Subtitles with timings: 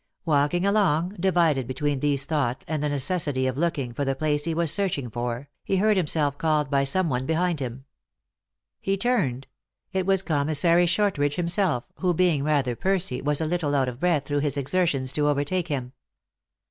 [0.25, 4.53] Walking along, divided between these thoughts and the necessity of looking for the place he
[4.55, 7.85] was searching for, he heard himself called by some one behind him.
[8.79, 9.45] He turned;
[9.93, 14.25] it was Commissary Shortridge himself, who being rather pursy, was a little out of breath
[14.25, 15.93] through his exertions to overtake him.